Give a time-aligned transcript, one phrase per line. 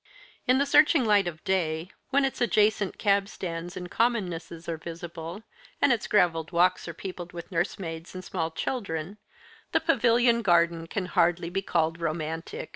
[0.47, 5.43] In the searching light of day, when its adjacent cab stands and commonnesses are visible,
[5.79, 9.19] and its gravelled walks are peopled with nursemaids and small children,
[9.73, 12.69] the Pavilion garden can hardly be called romantic.